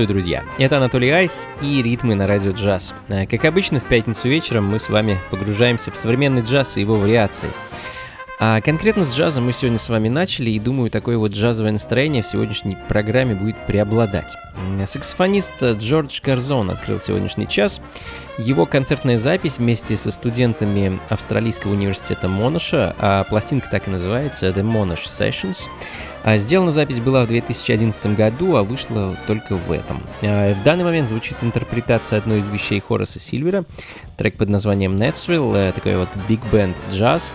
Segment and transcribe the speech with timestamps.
[0.00, 0.44] Приветствую, друзья!
[0.56, 2.94] Это Анатолий Айс и ритмы на радио джаз.
[3.08, 6.94] Э, как обычно, в пятницу вечером мы с вами погружаемся в современный джаз и его
[6.94, 7.50] вариации.
[8.38, 12.22] А конкретно с джазом мы сегодня с вами начали, и думаю, такое вот джазовое настроение
[12.22, 14.38] в сегодняшней программе будет преобладать.
[14.86, 17.82] Саксофонист Джордж Карзон открыл сегодняшний час.
[18.38, 24.62] Его концертная запись вместе со студентами Австралийского университета Монаша, а пластинка так и называется The
[24.62, 25.68] Monash Sessions–
[26.22, 30.02] а сделана запись была в 2011 году, а вышла только в этом.
[30.22, 33.64] А в данный момент звучит интерпретация одной из вещей Хораса Сильвера,
[34.16, 37.32] трек под названием Netsville, э, такой вот big band джаз.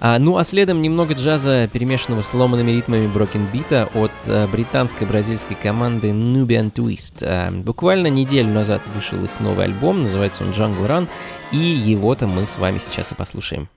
[0.00, 5.56] А, ну а следом немного джаза, перемешанного с ломанными ритмами брокенбита от а, британской бразильской
[5.60, 7.22] команды Nubian Twist.
[7.22, 11.08] А, буквально неделю назад вышел их новый альбом, называется он Jungle Run,
[11.50, 13.68] и его-то мы с вами сейчас и послушаем.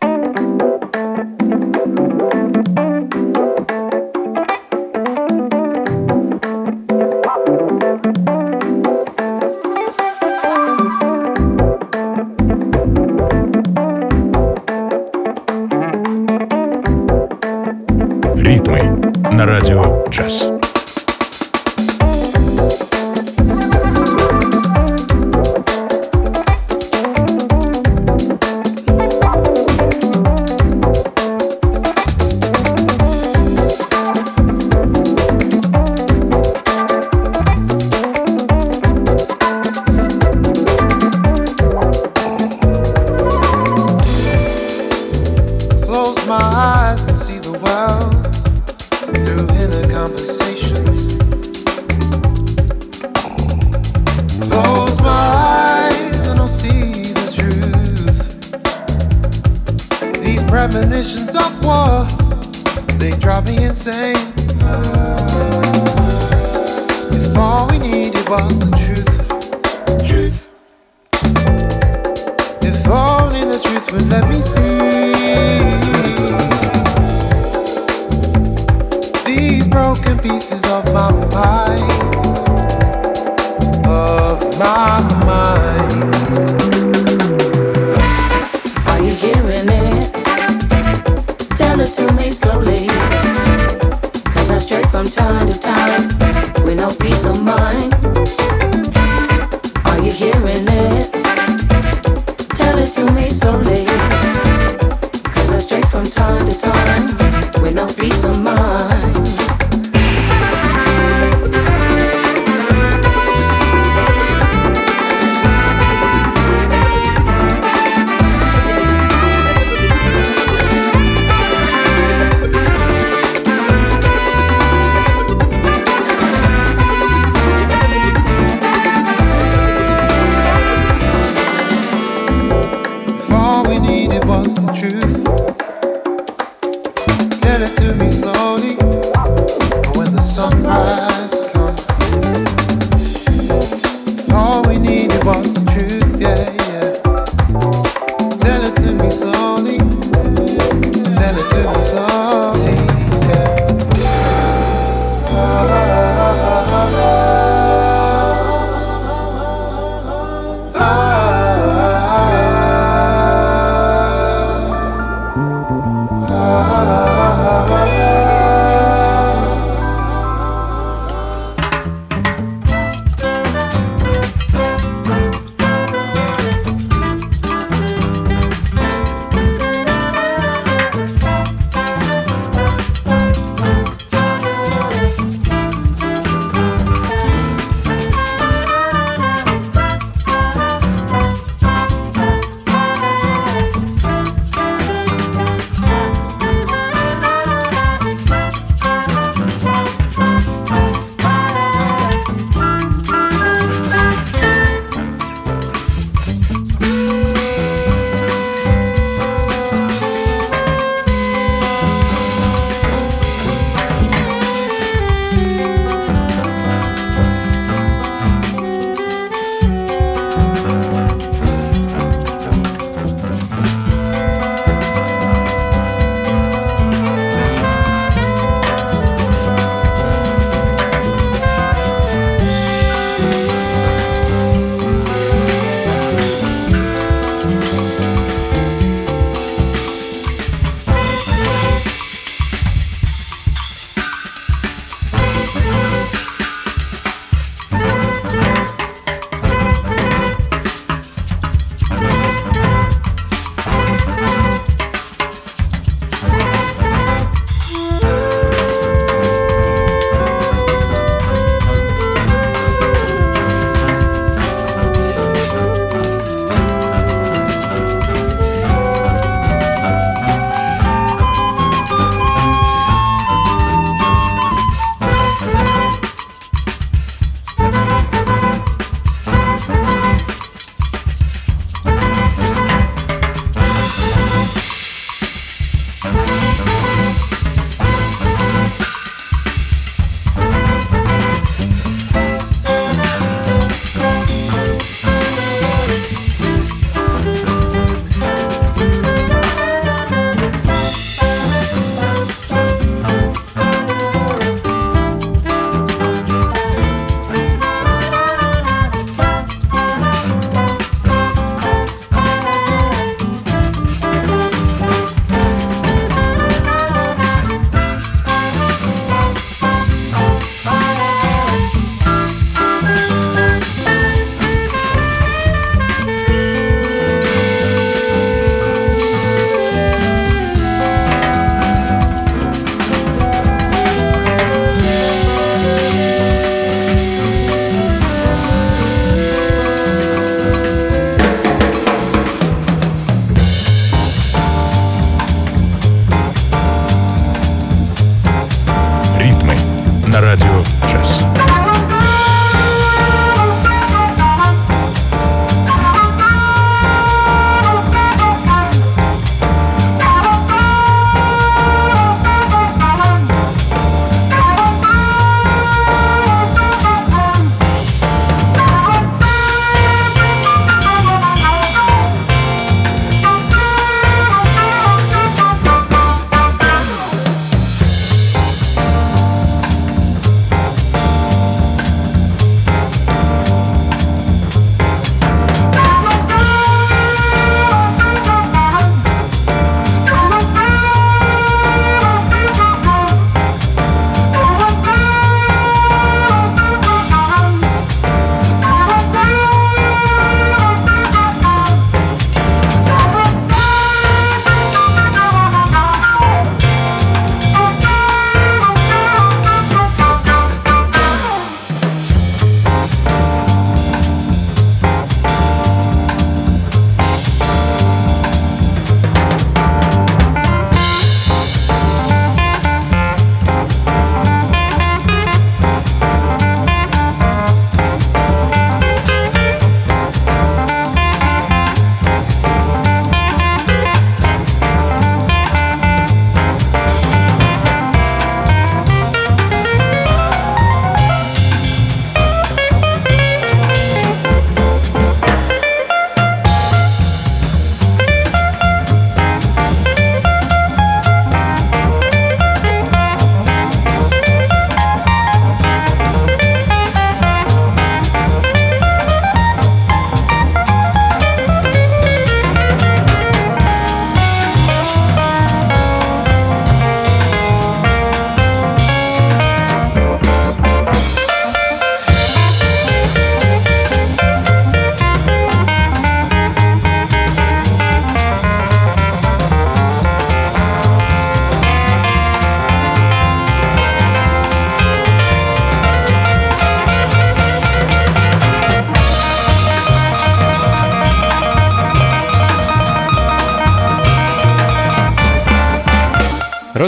[106.12, 108.90] time to time when I please my mind.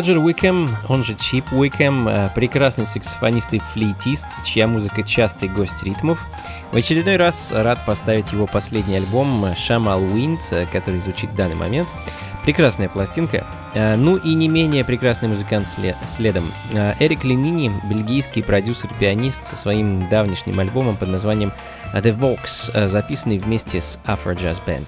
[0.03, 5.81] Роджер Уикем, он же Чип Уикем, э, прекрасный саксофонист и флейтист, чья музыка частый гость
[5.83, 6.19] ритмов.
[6.73, 11.55] В очередной раз рад поставить его последний альбом «Шамал Wind», э, который звучит в данный
[11.55, 11.87] момент.
[12.43, 13.47] Прекрасная пластинка.
[13.75, 15.73] Э, ну и не менее прекрасный музыкант
[16.05, 16.43] следом.
[16.99, 21.53] Эрик Ленини, бельгийский продюсер-пианист со своим давнишним альбомом под названием
[21.93, 24.87] «The Vox», записанный вместе с Afro Jazz Band.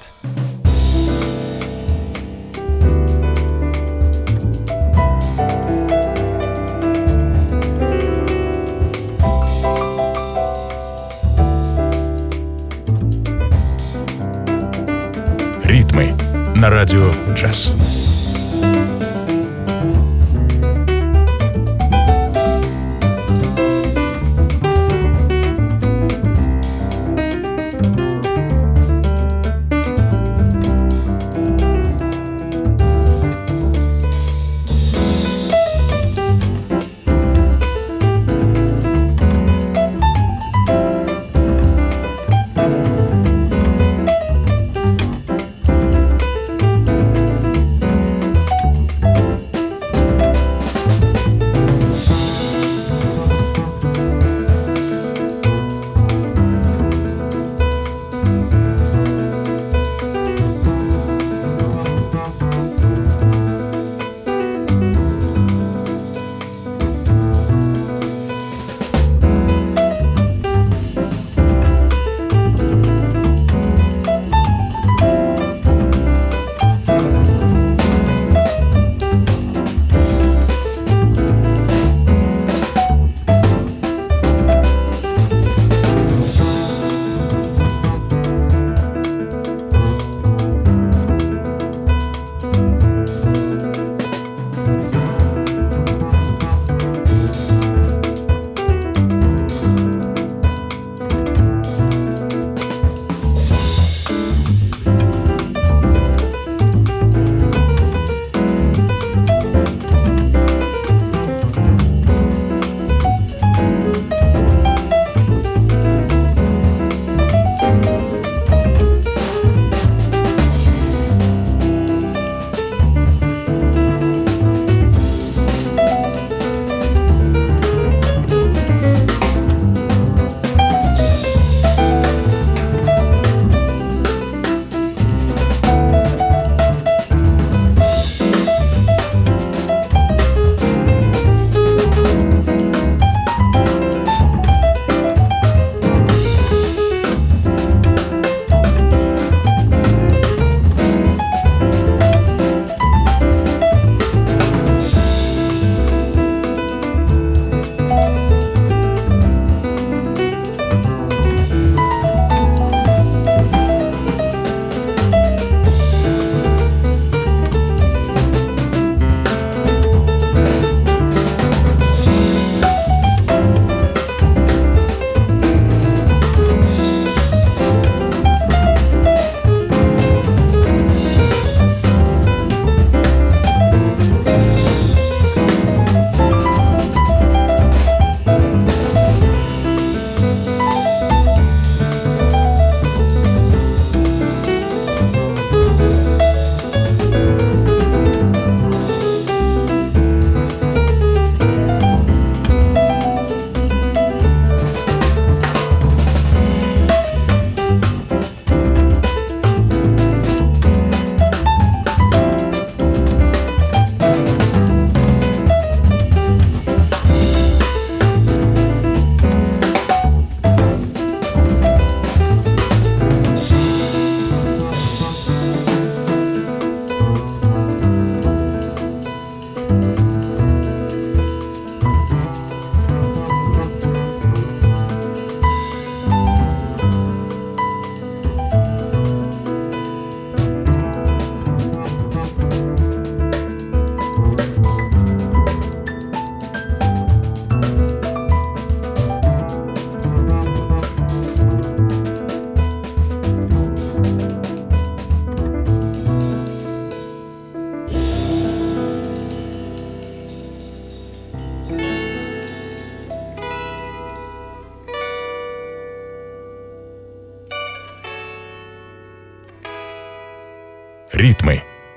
[16.65, 17.94] На радио «Джаз».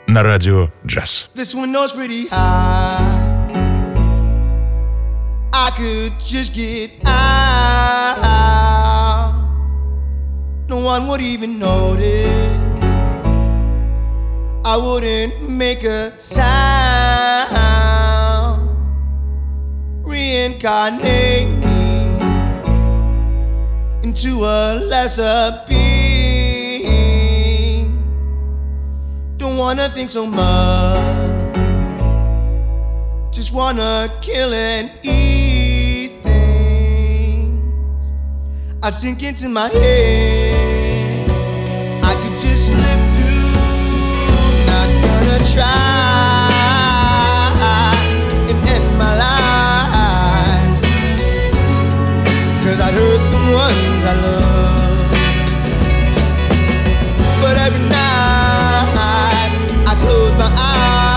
[0.08, 1.30] на радио джаз.
[1.36, 3.24] This window's pretty high.
[5.66, 8.24] I could just get out.
[10.68, 12.64] No one would even notice.
[14.66, 16.44] I wouldn't make a sound.
[20.04, 21.82] Reincarnate me
[24.04, 25.64] into a lesser
[29.59, 31.57] wanna think so much.
[33.33, 37.59] Just wanna kill and eat things.
[38.81, 41.31] I sink into my head.
[42.05, 43.49] I could just slip through.
[44.71, 46.38] Not gonna try
[60.79, 61.08] close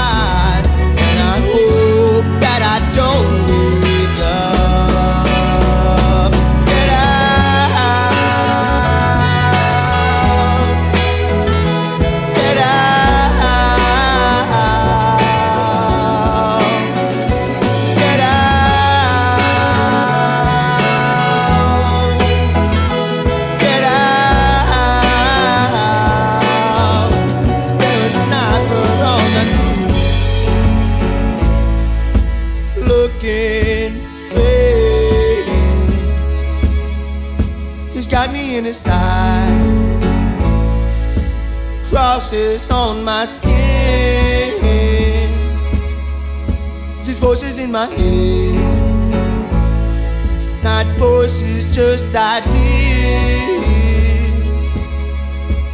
[47.62, 48.63] in my head,
[50.63, 53.52] not voices, just ideas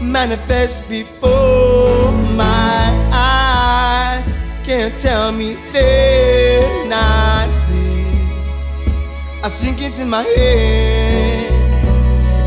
[0.02, 2.82] manifest before my
[3.14, 4.26] eyes.
[4.66, 9.44] Can't tell me they're not real.
[9.44, 11.52] I sink into my head.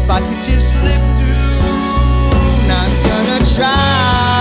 [0.05, 4.40] If I could just slip through, not gonna try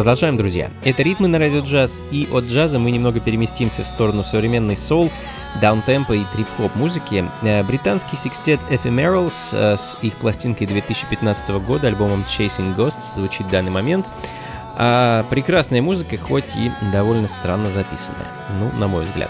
[0.00, 0.70] Продолжаем, друзья.
[0.82, 5.10] Это ритмы на радио джаз, и от джаза мы немного переместимся в сторону современной соул,
[5.60, 7.22] даунтемпа и трип-хоп музыки.
[7.42, 13.50] Э, Британский секстет Ephemerals э, с их пластинкой 2015 года, альбомом Chasing Ghosts, звучит в
[13.50, 14.06] данный момент.
[14.82, 18.26] А прекрасная музыка, хоть и довольно странно записанная,
[18.58, 19.28] ну, на мой взгляд.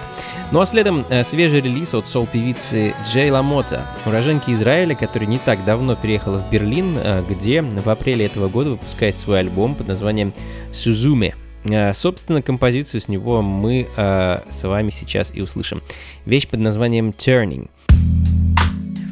[0.52, 5.64] Ну а следом э, свежий релиз от соул-певицы Джей Ламота, уроженки Израиля, которая не так
[5.64, 10.32] давно переехала в Берлин, э, где в апреле этого года выпускает свой альбом под названием
[10.72, 11.34] «Сузуме».
[11.64, 15.82] Э, Собственно, композицию с него мы с вами сейчас и услышим.
[16.26, 17.68] Вещь под названием «Turning».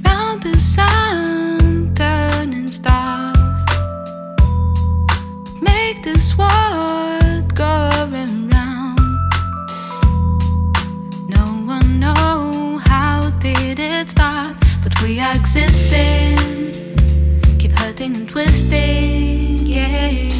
[0.04, 0.87] Round the sun,
[6.12, 8.98] this world going around.
[11.28, 11.44] No
[11.74, 16.36] one know how did it start, but we are existing.
[17.58, 20.37] Keep hurting and twisting, yeah.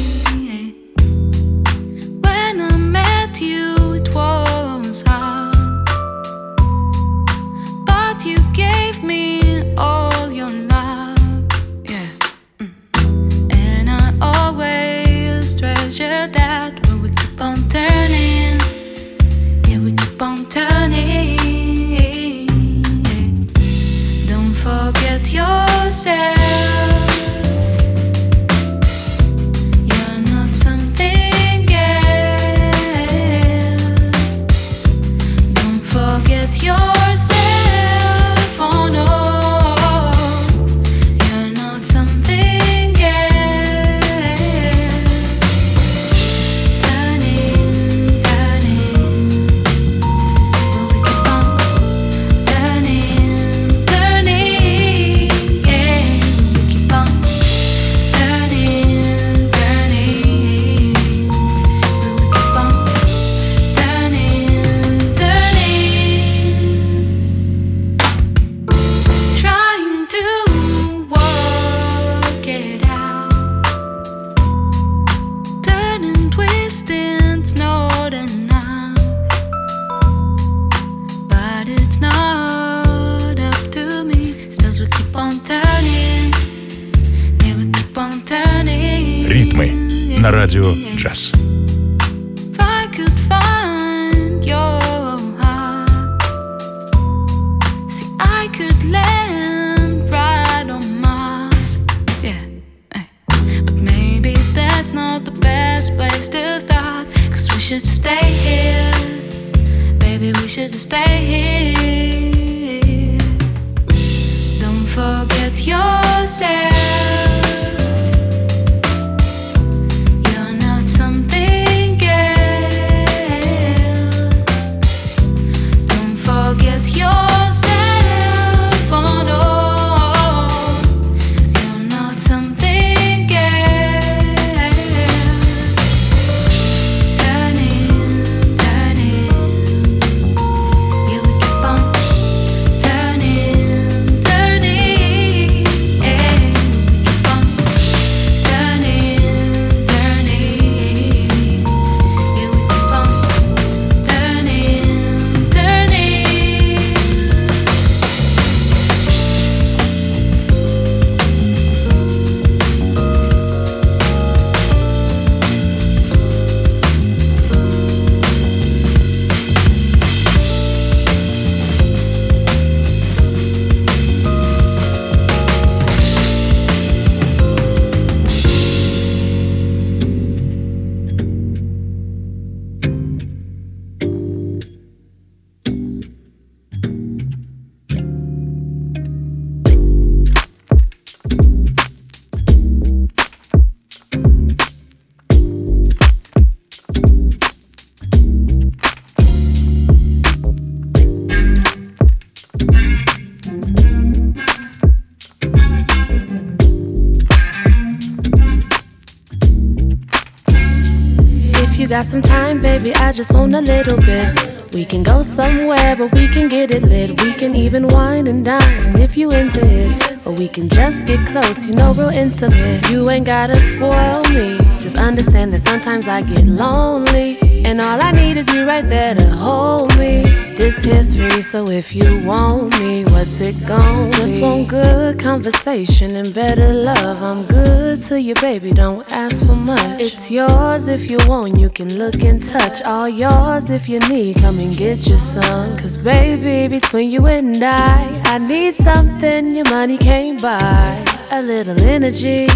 [211.89, 214.73] Got some time, baby, I just want a little bit.
[214.75, 217.19] We can go somewhere, but we can get it lit.
[217.19, 220.27] We can even wine and dine if you into it.
[220.27, 222.87] Or we can just get close, you know, real intimate.
[222.91, 224.59] You ain't gotta spoil me.
[224.79, 227.39] Just understand that sometimes I get lonely.
[227.65, 230.21] And all I need is you right there to hold me.
[230.59, 236.33] This free, so if you want me, what's it gon' Just want good conversation and
[236.33, 237.21] better love.
[237.21, 239.99] I'm good to you, baby, don't ask for much.
[239.99, 242.81] It's yours if you want, you can look and touch.
[242.83, 245.75] All yours if you need, come and get your some.
[245.77, 251.03] Cause baby, between you and I, I need something your money can't buy.
[251.31, 252.47] A little energy.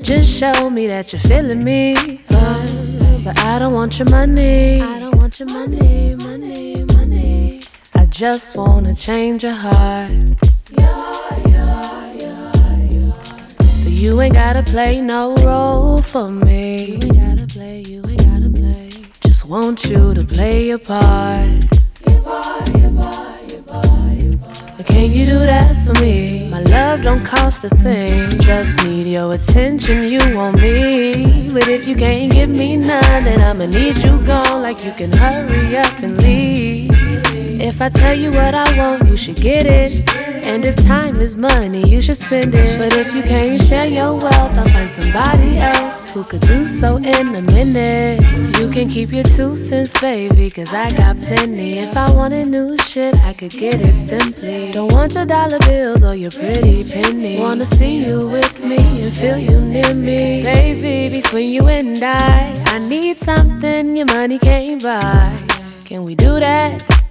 [0.00, 2.22] Just show me that you're feeling me.
[2.28, 4.80] But, but I don't want your money.
[4.80, 6.33] I don't want your money, money,
[8.14, 10.12] just wanna change your heart.
[13.82, 16.84] So you ain't gotta play no role for me.
[16.84, 18.90] You ain't gotta play, you ain't gotta play.
[19.20, 21.48] Just want you to play your part.
[24.76, 26.48] But can you do that for me?
[26.48, 28.38] My love don't cost a thing.
[28.42, 31.50] Just need your attention, you want me.
[31.52, 34.62] But if you can't give me none, then I'ma need you gone.
[34.62, 36.53] Like you can hurry up and leave.
[37.64, 40.06] If I tell you what I want, you should get it.
[40.46, 42.78] And if time is money, you should spend it.
[42.78, 46.98] But if you can't share your wealth, I'll find somebody else who could do so
[46.98, 48.20] in a minute.
[48.58, 51.78] You can keep your two cents, baby, cause I got plenty.
[51.78, 54.70] If I wanted new shit, I could get it simply.
[54.72, 57.40] Don't want your dollar bills or your pretty penny.
[57.40, 60.42] Wanna see you with me and feel you near me.
[60.42, 65.32] 'Cause baby, between you and I, I need something your money can't buy.
[65.86, 67.03] Can we do that?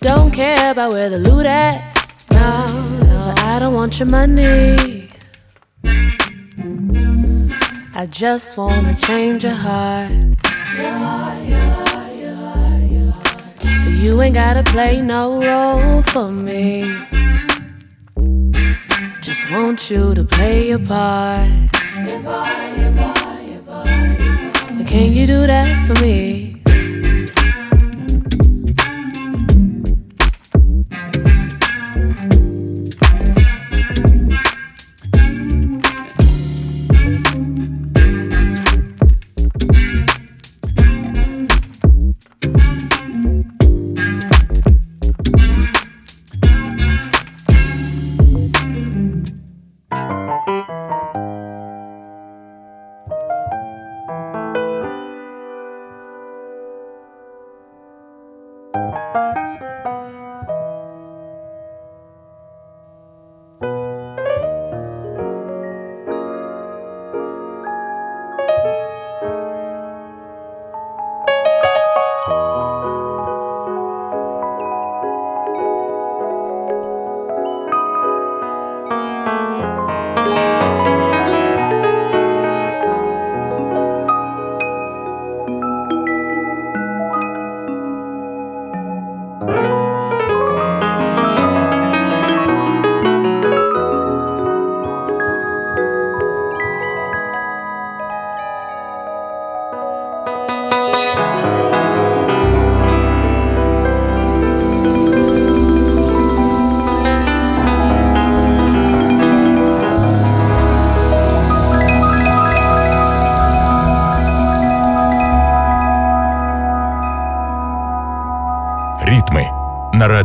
[0.00, 1.82] Don't care about where the loot at.
[2.30, 2.66] No,
[3.00, 5.08] no, I don't want your money.
[7.94, 10.12] I just wanna change your heart.
[10.78, 13.82] Yeah, yeah, yeah, yeah.
[13.82, 16.96] So you ain't gotta play no role for me.
[19.20, 21.50] Just want you to play your part.
[24.76, 26.47] But can you do that for me?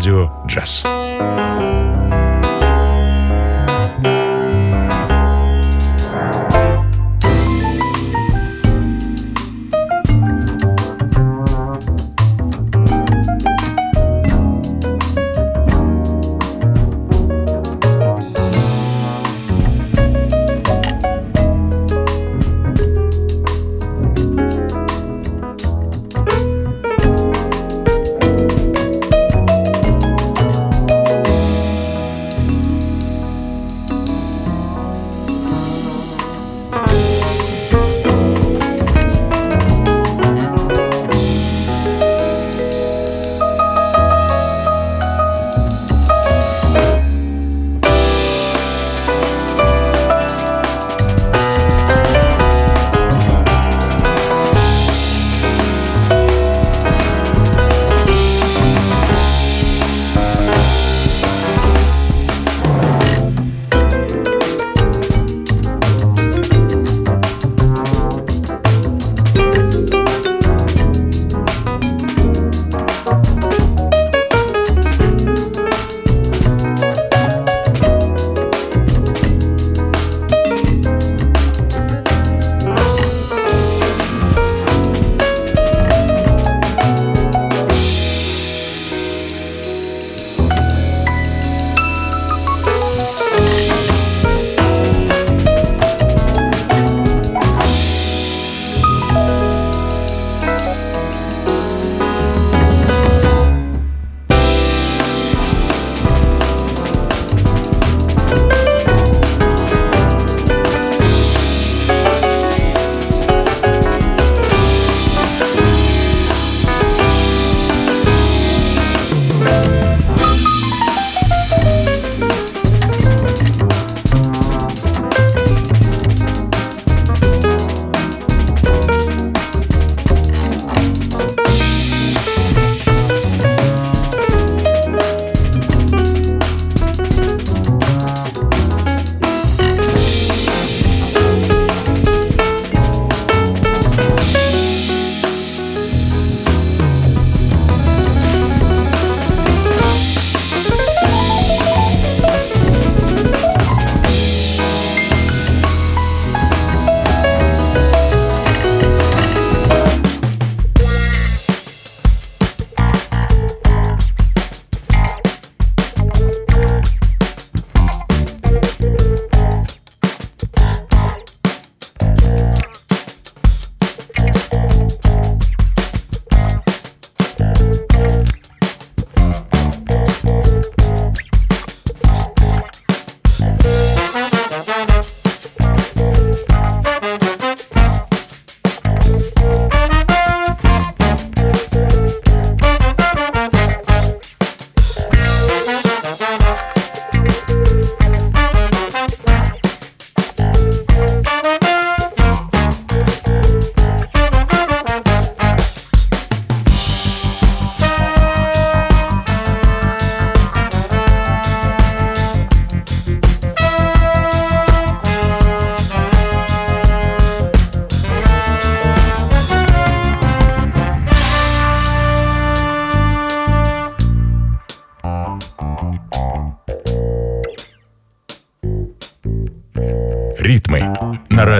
[0.03, 0.92] радио «Джаз».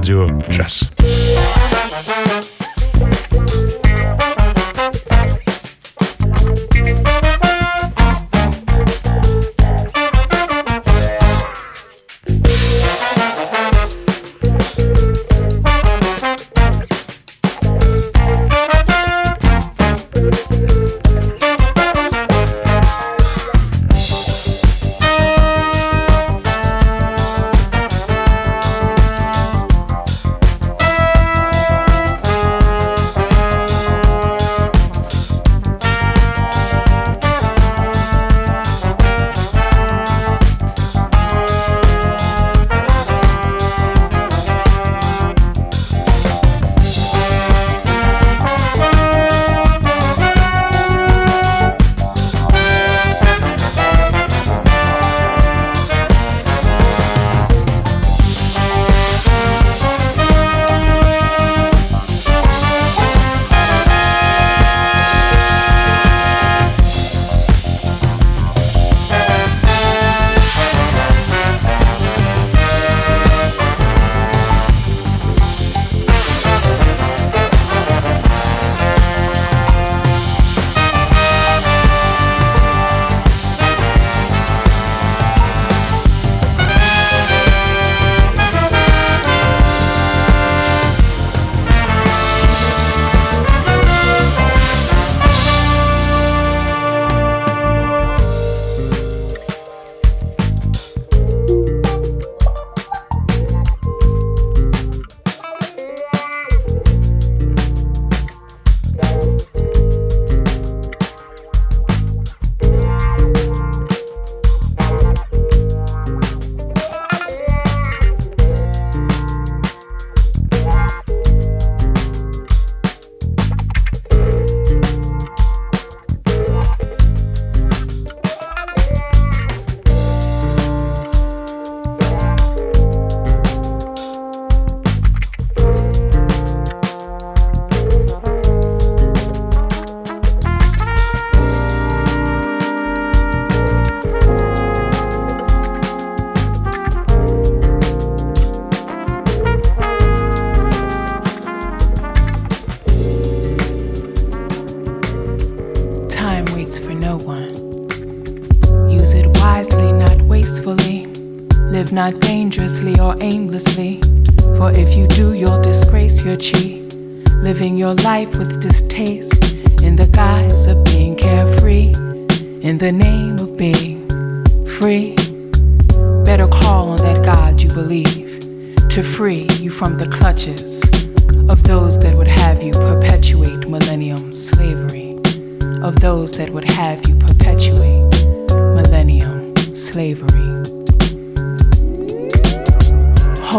[0.04, 0.83] Radio Jazz.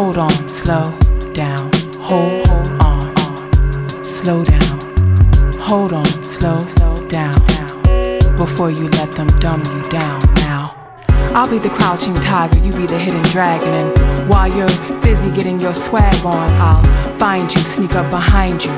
[0.05, 0.99] Hold on, slow
[1.33, 2.47] down, hold,
[2.83, 4.79] on, slow down,
[5.59, 6.61] hold on, slow
[7.09, 7.33] down,
[8.37, 10.75] before you let them dumb you down now.
[11.33, 15.59] I'll be the crouching tiger, you be the hidden dragon, and while you're busy getting
[15.59, 18.73] your swag on, I'll find you, sneak up behind you,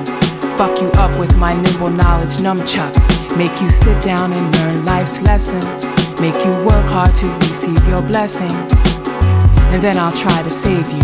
[0.57, 5.21] fuck you up with my nimble knowledge nunchucks, make you sit down and learn life's
[5.23, 8.96] lessons, make you work hard to receive your blessings,
[9.77, 11.03] and then I'll try to save you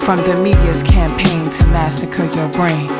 [0.00, 2.90] from the media's campaign to massacre your brain,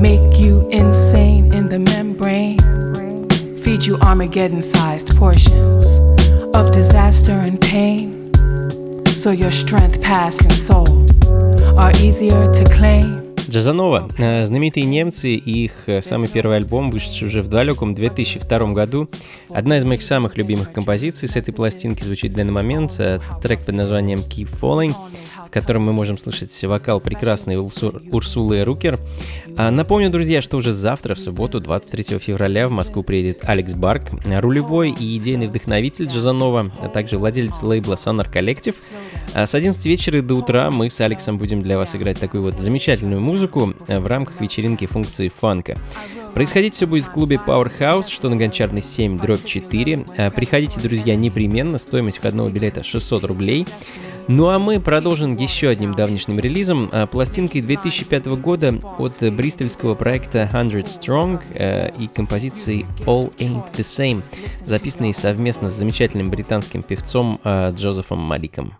[0.00, 2.60] make you insane in the membrane,
[3.58, 5.98] feed you Armageddon-sized portions
[6.56, 8.32] of disaster and pain,
[9.06, 11.10] so your strength, past, and soul
[11.76, 13.33] are easier to claim.
[13.54, 14.08] Джазанова.
[14.18, 19.08] Э, Знаменитые немцы и их э, самый первый альбом, вышедший уже в далеком 2002 году.
[19.48, 22.94] Одна из моих самых любимых композиций с этой пластинки звучит в данный момент.
[22.98, 24.92] э, Трек под названием Keep Falling,
[25.54, 28.98] котором мы можем слышать вокал прекрасной Урсу- Урсулы Рукер.
[29.56, 34.10] А Напомню, друзья, что уже завтра, в субботу, 23 февраля, в Москву приедет Алекс Барк,
[34.26, 38.74] рулевой и идейный вдохновитель Джазанова, а также владелец лейбла Sonar Collective.
[39.32, 42.58] А С 11 вечера до утра мы с Алексом будем для вас играть такую вот
[42.58, 45.76] замечательную музыку э, в рамках вечеринки функции фанка.
[46.34, 50.04] Происходить все будет в клубе Powerhouse, что на Гончарной 7, дробь 4.
[50.16, 53.66] А, Приходите, друзья, непременно, стоимость входного билета 600 рублей.
[54.26, 60.48] Ну а мы продолжим еще одним давнишним релизом, а, пластинкой 2005 года от бристольского проекта
[60.48, 64.22] 100 Strong э, и композицией All Ain't The Same,
[64.64, 68.74] записанной совместно с замечательным британским певцом э, Джозефом Маликом.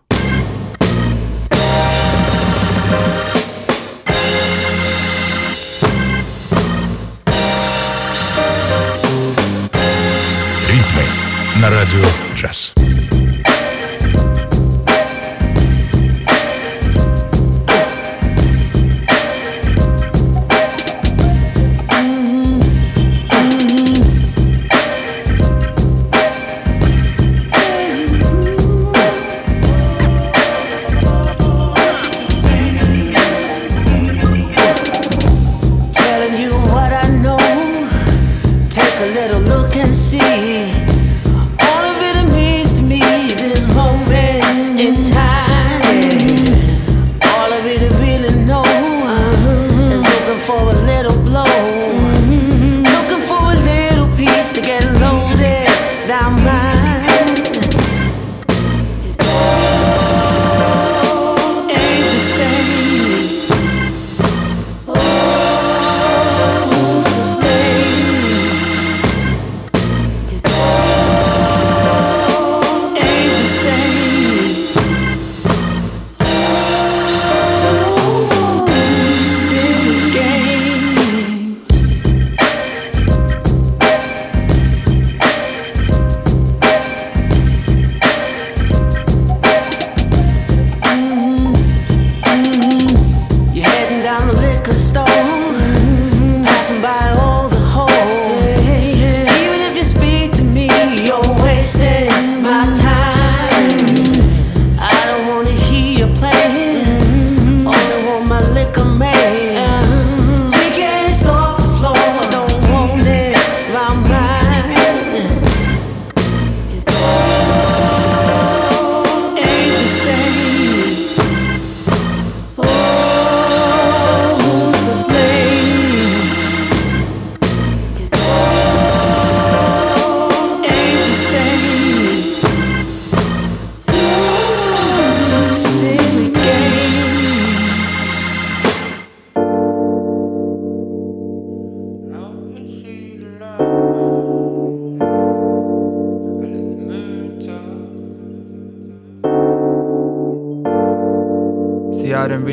[11.61, 12.03] На радио
[12.35, 12.75] джаз.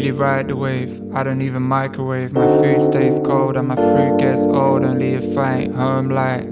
[0.03, 1.01] Really ride the wave.
[1.15, 2.33] I don't even microwave.
[2.33, 4.83] My food stays cold and my fruit gets old.
[4.83, 6.47] Only if I ain't home light.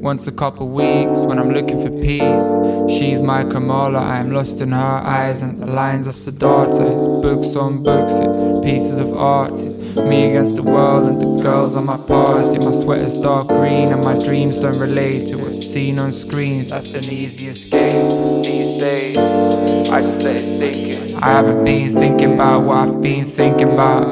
[0.00, 2.46] Once a couple weeks when I'm looking for peace.
[2.88, 6.92] She's my Kamala, I am lost in her eyes and the lines of Siddhartha.
[6.92, 9.52] It's books on books, it's pieces of art.
[9.60, 12.54] It's me against the world and the girls on my past.
[12.54, 16.70] Yeah, my sweater's dark green and my dreams don't relate to what's seen on screens.
[16.70, 18.10] That's an easy escape
[18.44, 19.18] these days.
[19.90, 21.16] I just let it sink in.
[21.22, 24.06] I haven't been thinking about what I've been thinking about.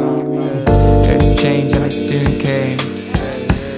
[1.07, 2.79] It's changed and it soon came.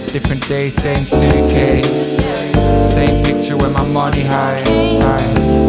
[0.07, 2.40] Different day, same suitcase.
[2.85, 4.69] Same picture where my money hides.
[5.01, 5.19] I,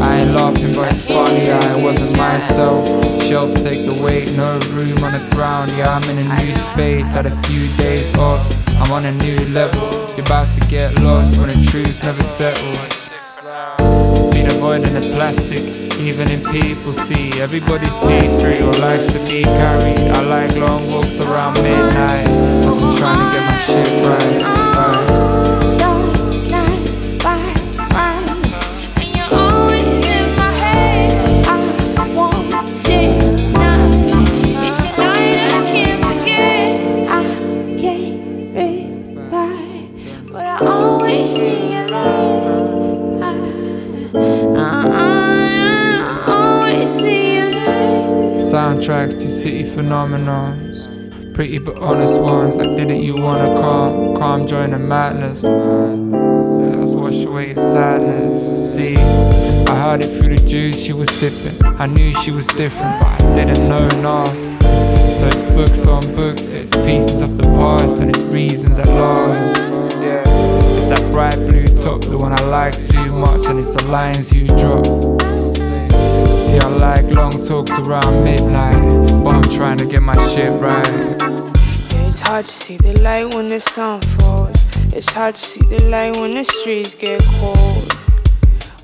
[0.01, 1.49] I ain't laughing, but it's funny.
[1.49, 2.87] I wasn't myself.
[3.23, 5.71] Shelves take the weight, no room on the ground.
[5.71, 7.13] Yeah, I'm in a new space.
[7.13, 8.45] Had a few days off.
[8.81, 9.89] I'm on a new level.
[10.15, 13.11] You're about to get lost when the truth never settles.
[14.31, 15.63] Been avoiding the plastic,
[15.99, 17.39] even in people see.
[17.39, 19.99] Everybody see through or likes to be carried.
[19.99, 22.27] I like long walks around midnight
[22.65, 24.41] as I'm trying to get my shit right.
[24.41, 25.50] right.
[49.31, 50.89] City phenomenons.
[51.33, 55.43] Pretty but honest ones, like didn't you wanna calm, calm join the madness?
[55.45, 58.73] Let's wash away your sadness.
[58.75, 61.63] See, I heard it through the juice she was sipping.
[61.79, 64.35] I knew she was different, but I didn't know enough.
[64.61, 69.71] So it's books on books, it's pieces of the past and it's reasons at last.
[70.01, 70.23] Yeah,
[70.75, 74.33] it's that bright blue top, the one I like too much, and it's the lines
[74.33, 75.40] you drop.
[76.41, 78.81] See, I like long talks around midnight,
[79.23, 80.87] but I'm trying to get my shit right.
[82.07, 84.57] It's hard to see the light when the sun falls.
[84.91, 87.93] It's hard to see the light when the streets get cold.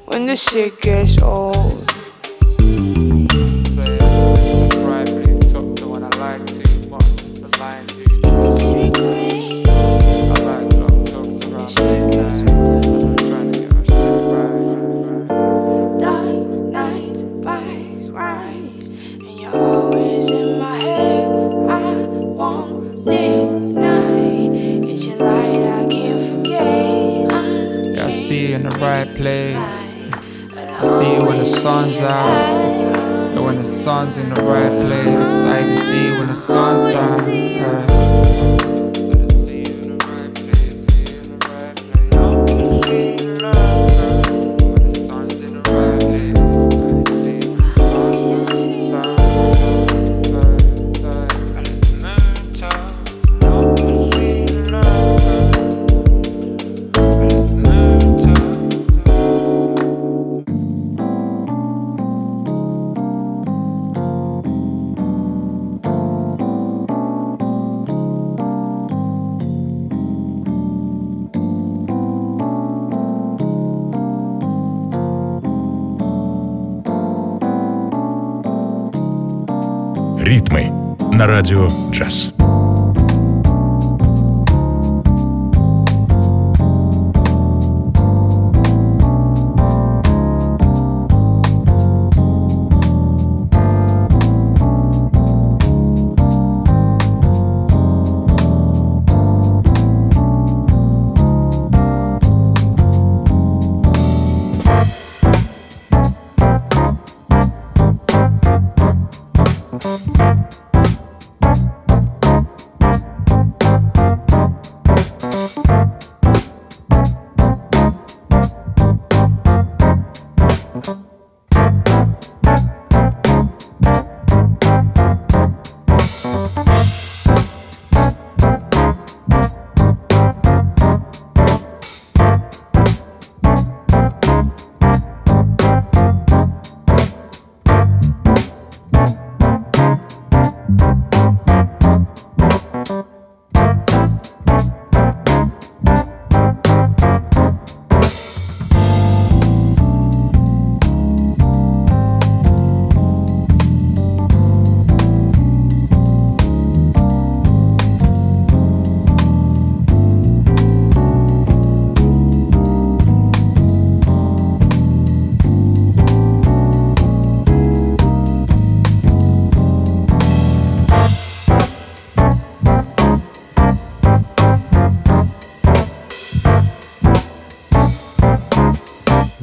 [0.05, 1.76] When the shit gets old.
[33.97, 37.86] Sun's in the right place, I can see when the sun's down.
[81.27, 82.36] Радио джаз.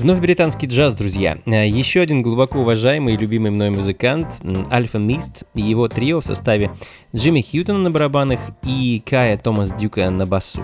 [0.04, 1.38] Вновь британский джаз, друзья.
[1.46, 4.26] Э, Еще один глубоко уважаемый и любимый мной музыкант
[4.70, 6.72] Альфа Мист и его трио в составе
[7.16, 10.60] Джимми Хьютона на барабанах и Кая Томас Дюка на басу.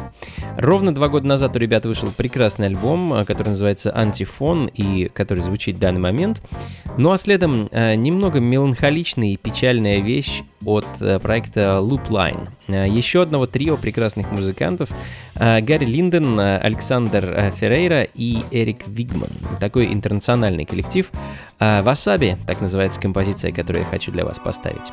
[0.58, 5.42] Ровно два года назад у ребят вышел прекрасный альбом, э, который называется «Антифон» и который
[5.42, 6.42] звучит в данный момент.
[6.98, 10.84] Ну а следом э, немного меланхоличная и печальная вещь от
[11.22, 12.50] проекта Loop Line.
[12.68, 14.90] Еще одного трио прекрасных музыкантов
[15.34, 19.29] Гарри Линден, Александр Феррейра и Эрик Вигман.
[19.58, 21.10] Такой интернациональный коллектив.
[21.58, 24.92] Васаби, так называется композиция, которую я хочу для вас поставить.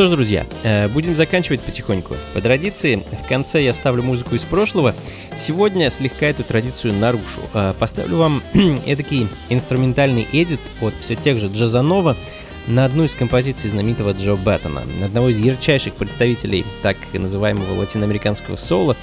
[0.00, 2.14] Что ж, друзья, э, будем заканчивать потихоньку.
[2.32, 4.94] По традиции, в конце я ставлю музыку из прошлого.
[5.36, 7.42] Сегодня слегка эту традицию нарушу.
[7.52, 8.42] Э, Поставлю вам
[8.86, 12.16] эдакий инструментальный эдит от все тех же Джазанова
[12.66, 18.96] на одну из композиций знаменитого Джо Баттона, одного из ярчайших представителей так называемого латиноамериканского соло,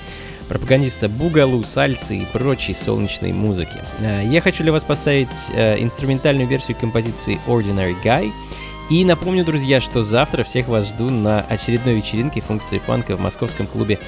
[0.48, 3.84] пропагандиста бугалу, сальсы и прочей солнечной музыки.
[4.00, 8.32] Э, Я хочу для вас поставить инструментальную версию композиции Ordinary Guy–
[8.89, 13.67] и напомню, друзья, что завтра всех вас жду на очередной вечеринке функции фанка в московском
[13.67, 13.99] клубе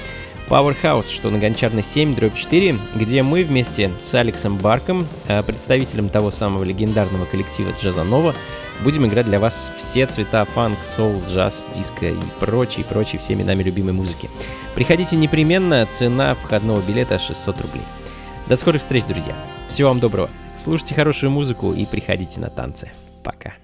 [0.48, 6.08] Powerhouse, что на Гончарной 7, дробь 4, где мы вместе с Алексом Барком, э, представителем
[6.08, 8.34] того самого легендарного коллектива Джазанова,
[8.82, 13.62] будем играть для вас все цвета фанк, соул, джаз, диско и прочей, прочей всеми нами
[13.62, 14.28] любимой музыки.
[14.74, 17.84] Приходите непременно, цена входного билета 600 рублей.
[18.48, 19.36] До скорых встреч, друзья.
[19.68, 20.30] Всего вам доброго.
[20.56, 22.90] Слушайте хорошую музыку и приходите на танцы.
[23.22, 23.54] Пока.